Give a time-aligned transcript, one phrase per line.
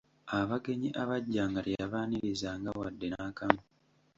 [0.39, 3.61] Abagenyi abajjanga teyabaanirizanga wadde n'akamu.